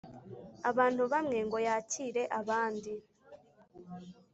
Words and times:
abantu 0.69 1.03
bamwe 1.11 1.39
ngo 1.47 1.57
yakire 1.67 2.23
abandi. 2.39 2.93